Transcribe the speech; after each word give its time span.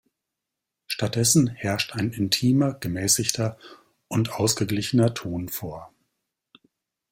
Stattdessen 0.87 1.45
herrscht 1.45 1.93
ein 1.93 2.11
intimer, 2.11 2.73
gemäßigter 2.73 3.59
und 4.07 4.31
ausgeglichener 4.31 5.13
Ton 5.13 5.47
vor. 5.47 5.93